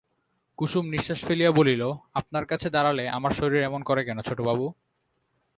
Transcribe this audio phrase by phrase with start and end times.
[0.57, 1.81] কুসুম নিশ্বাস ফেলিয়া বলিল,
[2.13, 4.65] আপনার কাছে দাড়ালে আমার শরীর এমন করে কেন ছোটবাবু?